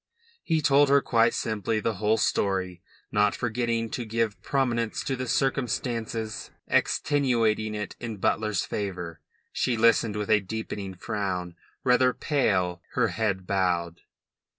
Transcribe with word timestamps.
He 0.41 0.63
told 0.63 0.89
her 0.89 0.99
quite 0.99 1.31
simply 1.35 1.79
the 1.79 1.97
whole 2.01 2.17
story, 2.17 2.81
not 3.11 3.35
forgetting 3.35 3.91
to 3.91 4.03
give 4.03 4.41
prominence 4.41 5.03
to 5.03 5.15
the 5.15 5.27
circumstances 5.27 6.49
extenuating 6.67 7.75
it 7.75 7.95
in 7.99 8.17
Butler's 8.17 8.65
favour. 8.65 9.21
She 9.51 9.77
listened 9.77 10.15
with 10.15 10.31
a 10.31 10.39
deepening 10.39 10.95
frown, 10.95 11.55
rather 11.83 12.13
pale, 12.13 12.81
her 12.93 13.09
head 13.09 13.45
bowed. 13.45 14.01